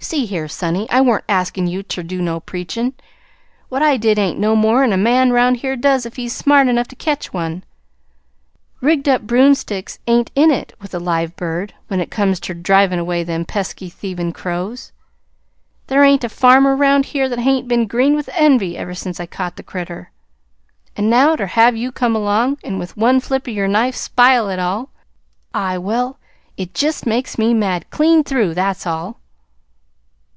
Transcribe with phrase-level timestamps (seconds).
[0.00, 2.92] "See here, sonny, I wa'n't askin' you ter do no preachin'.
[3.70, 6.88] What I did ain't no more'n any man 'round here does if he's smart enough
[6.88, 7.64] ter catch one.
[8.82, 12.98] Rigged up broomsticks ain't in it with a live bird when it comes ter drivin'
[12.98, 14.92] away them pesky, thievin' crows.
[15.86, 19.24] There ain't a farmer 'round here that hain't been green with envy, ever since I
[19.24, 20.10] caught the critter.
[20.98, 24.58] An' now ter have you come along an' with one flip o'yer knife spile it
[24.58, 24.90] all,
[25.54, 26.18] I Well,
[26.58, 28.52] it jest makes me mad, clean through!
[28.52, 29.20] That's all."